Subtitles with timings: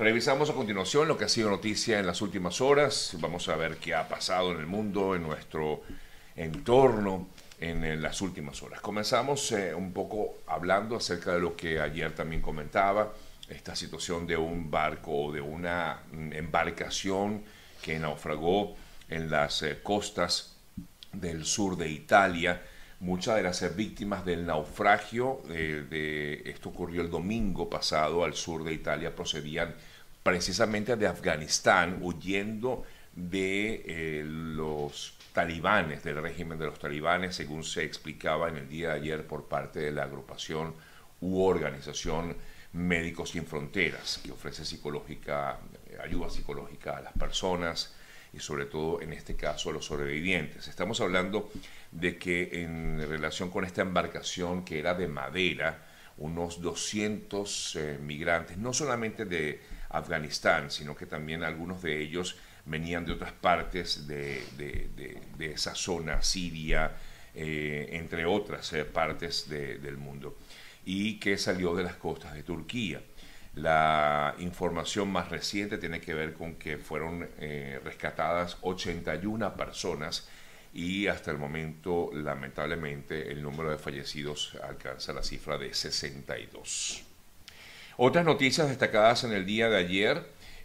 [0.00, 3.14] Revisamos a continuación lo que ha sido noticia en las últimas horas.
[3.20, 5.82] Vamos a ver qué ha pasado en el mundo, en nuestro
[6.36, 8.80] entorno en las últimas horas.
[8.80, 13.12] Comenzamos eh, un poco hablando acerca de lo que ayer también comentaba,
[13.50, 17.42] esta situación de un barco o de una embarcación
[17.82, 18.76] que naufragó
[19.06, 20.56] en las eh, costas
[21.12, 22.62] del sur de Italia.
[23.00, 28.64] Muchas de las víctimas del naufragio, eh, de, esto ocurrió el domingo pasado al sur
[28.64, 29.74] de Italia, procedían
[30.22, 32.84] precisamente de Afganistán, huyendo
[33.14, 38.90] de eh, los talibanes, del régimen de los talibanes, según se explicaba en el día
[38.90, 40.74] de ayer por parte de la agrupación
[41.20, 42.36] u organización
[42.72, 45.58] Médicos Sin Fronteras, que ofrece psicológica,
[46.02, 47.94] ayuda psicológica a las personas
[48.32, 50.68] y sobre todo en este caso a los sobrevivientes.
[50.68, 51.50] Estamos hablando
[51.90, 55.86] de que en relación con esta embarcación que era de madera,
[56.18, 59.60] unos 200 eh, migrantes, no solamente de
[59.90, 64.42] Afganistán, sino que también algunos de ellos venían de otras partes de,
[65.38, 66.92] esa zona, Siria,
[67.34, 70.38] eh, entre otras eh, partes del mundo,
[70.84, 73.02] y que salió de las costas de Turquía.
[73.54, 80.28] La información más reciente tiene que ver con que fueron eh, rescatadas 81 personas
[80.72, 87.09] y hasta el momento, lamentablemente, el número de fallecidos alcanza la cifra de 62.
[88.02, 90.24] Otras noticias destacadas en el día de ayer,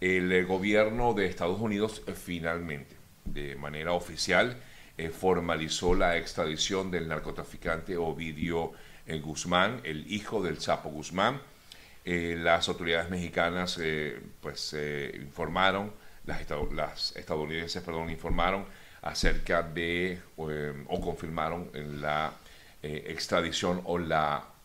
[0.00, 4.56] el eh, gobierno de Estados Unidos eh, finalmente, de manera oficial,
[4.96, 8.74] eh, formalizó la extradición del narcotraficante Ovidio
[9.22, 11.40] Guzmán, el hijo del Chapo Guzmán.
[12.04, 13.80] las autoridades mexicanas
[14.40, 14.76] pues
[15.20, 15.92] informaron,
[16.26, 18.66] las, las, estadounidenses perdón, informaron
[19.02, 22.34] acerca de o confirmaron la
[22.82, 24.55] extradición o la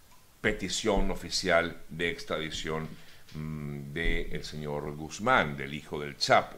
[0.41, 2.87] petición oficial de extradición
[3.35, 6.57] mm, del señor Guzmán, del hijo del Chapo.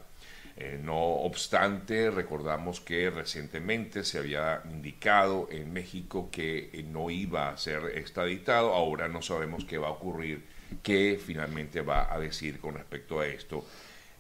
[0.56, 7.50] Eh, no obstante, recordamos que recientemente se había indicado en México que eh, no iba
[7.50, 8.74] a ser extraditado.
[8.74, 10.44] Ahora no sabemos qué va a ocurrir,
[10.84, 13.66] qué finalmente va a decir con respecto a esto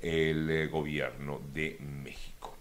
[0.01, 2.57] el eh, gobierno de México.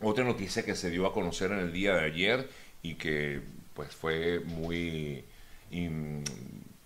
[0.00, 2.48] Otra noticia que se dio a conocer en el día de ayer
[2.82, 3.40] y que
[3.74, 5.24] pues fue muy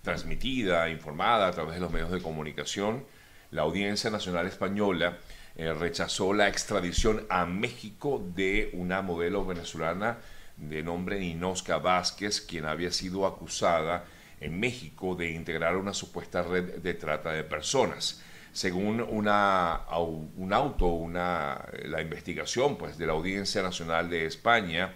[0.03, 3.05] transmitida, informada a través de los medios de comunicación,
[3.51, 5.19] la Audiencia Nacional Española
[5.57, 10.19] eh, rechazó la extradición a México de una modelo venezolana
[10.57, 14.05] de nombre Ninosca Vázquez, quien había sido acusada
[14.41, 18.23] en México de integrar una supuesta red de trata de personas.
[18.53, 24.95] Según un auto, una, la investigación pues, de la Audiencia Nacional de España,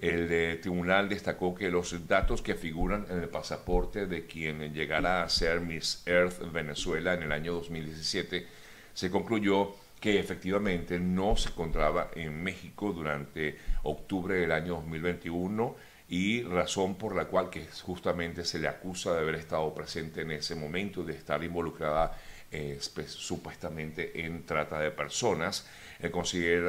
[0.00, 5.22] el eh, tribunal destacó que los datos que figuran en el pasaporte de quien llegara
[5.22, 8.46] a ser Miss Earth Venezuela en el año 2017
[8.94, 15.74] se concluyó que efectivamente no se encontraba en México durante octubre del año 2021
[16.08, 20.30] y razón por la cual que justamente se le acusa de haber estado presente en
[20.30, 22.18] ese momento, de estar involucrada
[22.50, 25.68] eh, supuestamente en trata de personas.
[26.00, 26.12] El,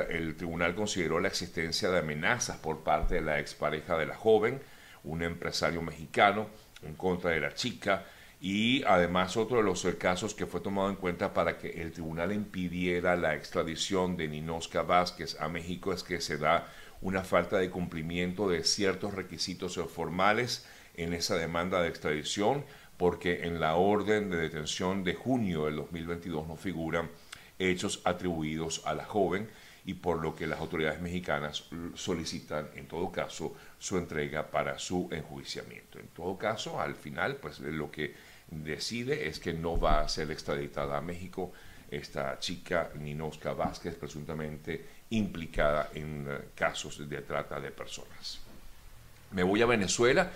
[0.10, 4.62] el tribunal consideró la existencia de amenazas por parte de la expareja de la joven,
[5.06, 6.50] un empresario mexicano,
[6.84, 8.06] en contra de la chica,
[8.42, 12.32] y además otro de los casos que fue tomado en cuenta para que el tribunal
[12.32, 17.70] impidiera la extradición de Ninosca Vázquez a México es que se da una falta de
[17.70, 22.66] cumplimiento de ciertos requisitos formales en esa demanda de extradición,
[22.98, 27.10] porque en la orden de detención de junio del 2022 no figuran
[27.58, 29.50] hechos atribuidos a la joven
[29.90, 31.64] y por lo que las autoridades mexicanas
[31.96, 35.98] solicitan en todo caso su entrega para su enjuiciamiento.
[35.98, 38.14] En todo caso, al final, pues lo que
[38.52, 41.52] decide es que no va a ser extraditada a México
[41.90, 48.38] esta chica Ninosca Vázquez, presuntamente implicada en eh, casos de trata de personas.
[49.32, 50.30] Me voy a Venezuela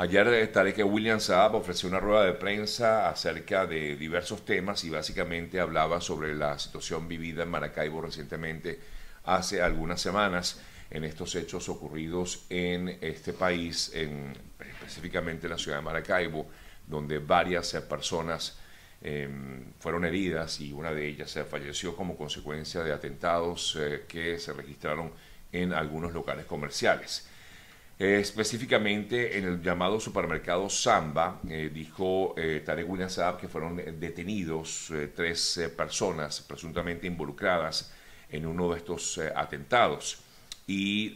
[0.00, 4.90] Ayer eh, que William Saab ofreció una rueda de prensa acerca de diversos temas y
[4.90, 8.78] básicamente hablaba sobre la situación vivida en Maracaibo recientemente
[9.24, 10.60] hace algunas semanas
[10.90, 16.46] en estos hechos ocurridos en este país, en, específicamente en la ciudad de Maracaibo,
[16.86, 18.58] donde varias eh, personas
[19.02, 24.38] em, fueron heridas y una de ellas se falleció como consecuencia de atentados eh, que
[24.38, 25.12] se registraron
[25.52, 27.28] en algunos locales comerciales.
[28.00, 34.92] Eh, específicamente en el llamado supermercado Samba, eh, dijo eh, Tarek Saab que fueron detenidos
[35.16, 37.92] tres personas presuntamente involucradas
[38.30, 40.20] en uno de estos atentados
[40.66, 41.14] y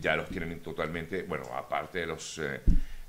[0.00, 2.40] ya los tienen totalmente, bueno, aparte de los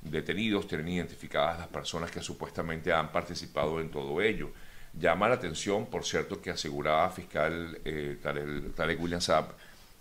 [0.01, 4.51] detenidos, tienen identificadas las personas que supuestamente han participado en todo ello.
[4.93, 9.21] Llama la atención, por cierto, que aseguraba fiscal eh, Tarek, William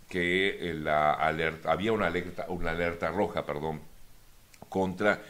[0.09, 3.81] que la alerta, había una alerta, una alerta roja perdón,
[4.69, 5.21] contra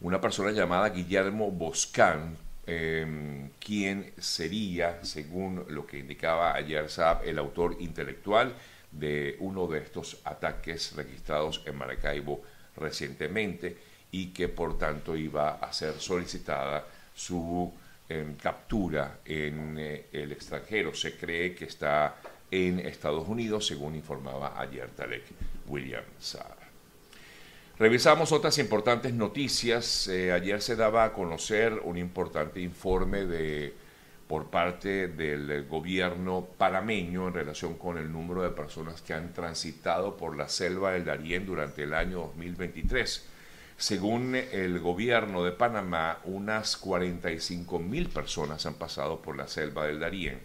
[0.00, 7.38] una persona llamada Guillermo Boscán, em, quien sería, según lo que indicaba ayer Saab, el
[7.38, 8.54] autor intelectual
[8.90, 12.42] de uno de estos ataques registrados en Maracaibo
[12.76, 13.76] recientemente
[14.12, 17.72] y que por tanto iba a ser solicitada su
[18.08, 20.94] em, captura en eh, el extranjero.
[20.94, 22.16] Se cree que está
[22.50, 25.24] en Estados Unidos, según informaba ayer Tarek
[25.66, 26.63] William Saab.
[27.76, 30.06] Revisamos otras importantes noticias.
[30.06, 33.74] Eh, ayer se daba a conocer un importante informe de,
[34.28, 40.16] por parte del gobierno panameño en relación con el número de personas que han transitado
[40.16, 43.26] por la selva del Darién durante el año 2023.
[43.76, 49.98] Según el gobierno de Panamá, unas 45 mil personas han pasado por la selva del
[49.98, 50.38] Darién.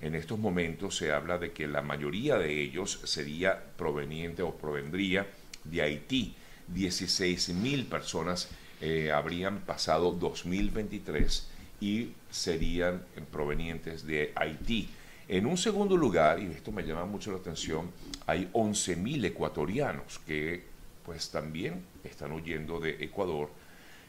[0.00, 5.28] En estos momentos se habla de que la mayoría de ellos sería proveniente o provendría
[5.62, 6.34] de Haití
[6.68, 8.48] 16 mil personas
[8.80, 11.48] eh, habrían pasado 2023
[11.80, 14.88] y serían provenientes de Haití.
[15.28, 17.90] En un segundo lugar, y esto me llama mucho la atención,
[18.26, 20.62] hay 11 mil ecuatorianos que
[21.04, 23.50] pues también están huyendo de Ecuador,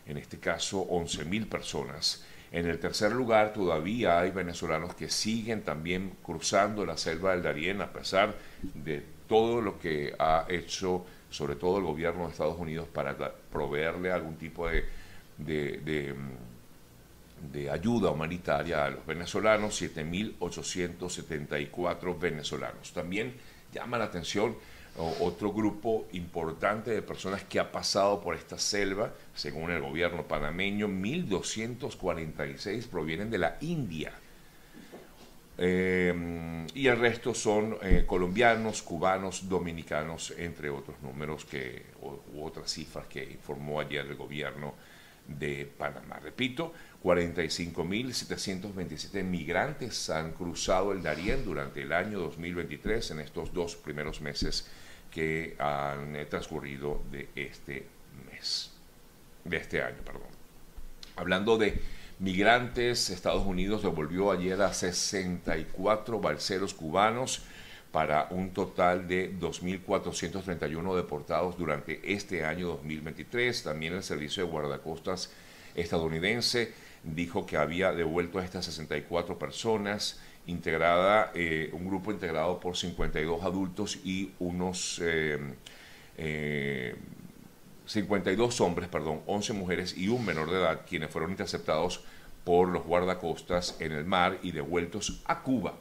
[0.06, 2.24] en este caso 11 mil personas.
[2.52, 7.81] En el tercer lugar, todavía hay venezolanos que siguen también cruzando la selva del Darién
[7.81, 12.87] a pesar de todo lo que ha hecho sobre todo el gobierno de Estados Unidos,
[12.87, 13.15] para
[13.51, 14.85] proveerle algún tipo de,
[15.37, 16.15] de,
[17.51, 22.93] de, ayuda humanitaria a los venezolanos, 7.874 venezolanos.
[22.93, 23.33] También
[23.73, 24.55] llama la atención
[25.19, 30.87] otro grupo importante de personas que ha pasado por esta selva, según el gobierno panameño,
[30.87, 34.13] 1.246 provienen de la India.
[35.57, 42.69] Eh, y el resto son eh, colombianos, cubanos, dominicanos, entre otros números que, u otras
[42.72, 44.74] cifras que informó ayer el gobierno
[45.28, 46.19] de Panamá.
[46.19, 46.74] Repito,
[47.04, 54.68] 45.727 migrantes han cruzado el Darién durante el año 2023 en estos dos primeros meses
[55.12, 57.88] que han transcurrido de este
[58.30, 58.72] mes,
[59.46, 60.28] de este año, perdón.
[61.16, 61.80] Hablando de
[62.19, 63.09] migrantes.
[63.09, 67.44] Estados Unidos devolvió ayer a 64 balseros cubanos
[67.91, 73.63] para un total de 2.431 deportados durante este año 2023.
[73.63, 75.31] También el Servicio de Guardacostas
[75.75, 76.73] estadounidense
[77.03, 83.44] dijo que había devuelto a estas 64 personas, integrada, eh, un grupo integrado por 52
[83.44, 85.39] adultos y unos eh,
[86.18, 86.95] eh,
[87.85, 92.03] 52 hombres, perdón, 11 mujeres y un menor de edad, quienes fueron interceptados
[92.43, 95.73] por los guardacostas en el mar y devueltos a Cuba.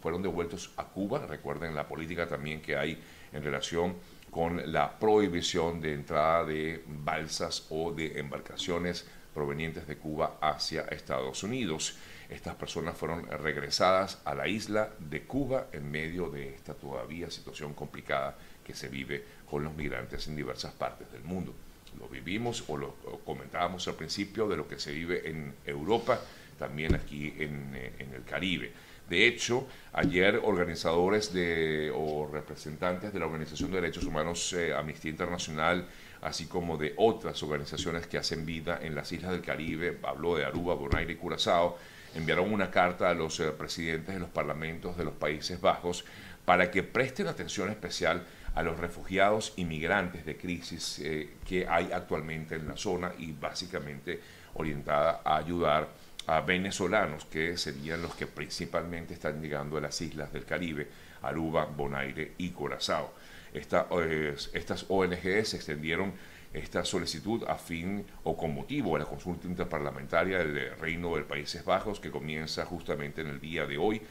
[0.00, 3.02] Fueron devueltos a Cuba, recuerden la política también que hay
[3.32, 3.96] en relación
[4.30, 11.42] con la prohibición de entrada de balsas o de embarcaciones provenientes de Cuba hacia Estados
[11.42, 11.96] Unidos.
[12.28, 17.74] Estas personas fueron regresadas a la isla de Cuba en medio de esta todavía situación
[17.74, 21.54] complicada que se vive con los migrantes en diversas partes del mundo.
[21.98, 26.20] Lo vivimos o lo comentábamos al principio de lo que se vive en Europa,
[26.58, 28.72] también aquí en, eh, el Caribe.
[29.08, 35.10] De hecho, ayer organizadores de, o representantes de la Organización de Derechos Humanos eh, Amnistía
[35.10, 35.84] Internacional,
[36.22, 40.44] así como de otras organizaciones que hacen vida en las islas del Caribe, habló de
[40.44, 41.76] Aruba, Bonaire y Curazao,
[42.14, 46.04] enviaron una carta a los eh, presidentes de los parlamentos de los Países Bajos
[46.44, 52.56] para que presten atención especial a los refugiados inmigrantes de crisis eh, que hay actualmente
[52.56, 54.20] en la zona y básicamente
[54.54, 55.88] orientada a ayudar
[56.26, 60.88] a venezolanos que serían los que principalmente están llegando a las islas del Caribe,
[61.22, 63.12] Aruba, Bonaire y Curazao.
[63.52, 66.12] Eh, estas ONGs extendieron
[66.52, 71.64] esta solicitud a fin o con motivo de la consulta interparlamentaria del Reino de Países
[71.64, 74.02] Bajos que comienza justamente en el día de hoy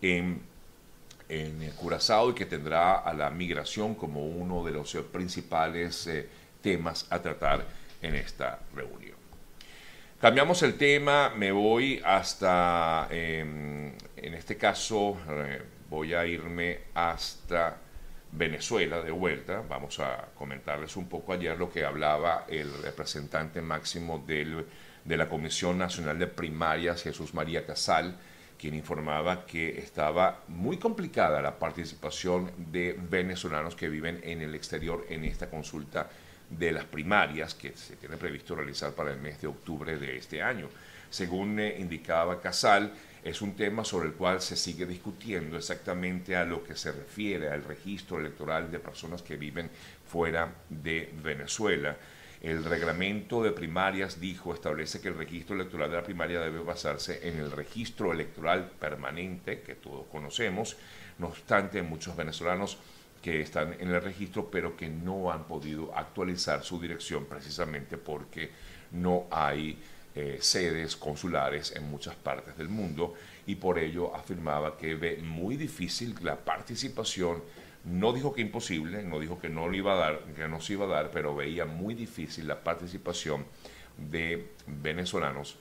[0.00, 0.40] en
[1.28, 6.28] en Curazao y que tendrá a la migración como uno de los principales eh,
[6.62, 7.64] temas a tratar
[8.02, 9.16] en esta reunión.
[10.20, 17.76] Cambiamos el tema, me voy hasta, em, en este caso, eh, voy a irme hasta
[18.32, 19.62] Venezuela de vuelta.
[19.68, 24.66] Vamos a comentarles un poco ayer lo que hablaba el representante máximo del,
[25.04, 28.16] de la Comisión Nacional de Primarias, Jesús María Casal,
[28.58, 35.06] quien informaba que estaba muy complicada la participación de venezolanos que viven en el exterior
[35.08, 36.08] en esta consulta
[36.50, 40.42] de las primarias que se tiene previsto realizar para el mes de octubre de este
[40.42, 40.68] año.
[41.10, 46.44] Según eh, indicaba Casal, es un tema sobre el cual se sigue discutiendo exactamente a
[46.44, 49.70] lo que se refiere al registro electoral de personas que viven
[50.06, 51.96] fuera de Venezuela.
[52.40, 57.28] El reglamento de primarias dijo, establece que el registro electoral de la primaria debe basarse
[57.28, 60.76] en el registro electoral permanente que todos conocemos.
[61.18, 62.78] No obstante, muchos venezolanos
[63.20, 68.50] que están en el registro, pero que no han podido actualizar su dirección precisamente porque
[68.92, 69.76] no hay
[70.14, 73.14] eh, sedes consulares en muchas partes del mundo
[73.46, 77.42] y por ello afirmaba que ve muy difícil la participación.
[77.84, 80.74] No dijo que imposible, no dijo que no, le iba a dar, que no se
[80.74, 83.46] iba a dar, pero veía muy difícil la participación
[83.96, 85.56] de venezolanos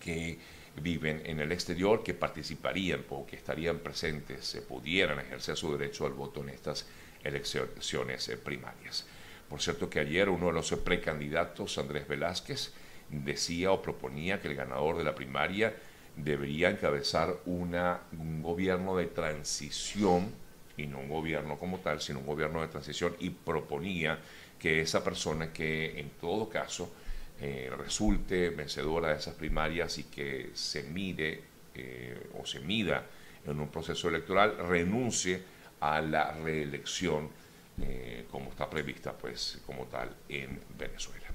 [0.00, 0.38] que
[0.80, 6.06] viven en el exterior, que participarían o que estarían presentes, se pudieran ejercer su derecho
[6.06, 6.86] al voto en estas
[7.24, 9.06] elecciones eh, primarias.
[9.48, 12.72] Por cierto que ayer uno de los precandidatos, Andrés Velázquez,
[13.08, 15.74] decía o proponía que el ganador de la primaria
[16.16, 20.34] debería encabezar una, un gobierno de transición,
[20.76, 24.18] y no un gobierno como tal, sino un gobierno de transición, y proponía
[24.58, 26.92] que esa persona que en todo caso
[27.40, 31.42] eh, resulte vencedora de esas primarias y que se mide
[31.74, 33.04] eh, o se mida
[33.44, 35.42] en un proceso electoral, renuncie
[35.80, 37.28] a la reelección
[37.82, 41.25] eh, como está prevista pues como tal en Venezuela.